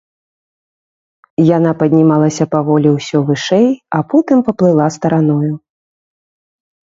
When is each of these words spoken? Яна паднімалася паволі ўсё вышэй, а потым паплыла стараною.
Яна 1.57 1.71
паднімалася 1.81 2.45
паволі 2.55 2.89
ўсё 2.95 3.17
вышэй, 3.29 3.67
а 3.97 4.01
потым 4.13 4.37
паплыла 4.47 4.85
стараною. 4.95 5.53